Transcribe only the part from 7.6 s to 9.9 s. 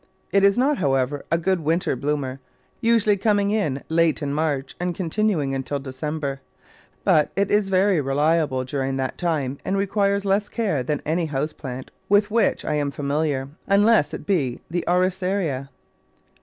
very reliable during that time and